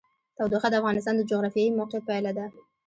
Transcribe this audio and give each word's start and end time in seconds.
تودوخه 0.37 0.67
د 0.71 0.75
افغانستان 0.81 1.15
د 1.17 1.21
جغرافیایي 1.31 1.75
موقیعت 1.79 2.03
پایله 2.09 2.31
ده. 2.37 2.45